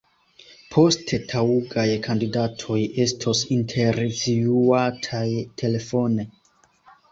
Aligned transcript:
Poste 0.75 1.19
taŭgaj 1.33 1.83
kandidatoj 2.07 2.79
estos 3.05 3.45
intervjuataj 3.59 5.25
telefone. 5.63 6.29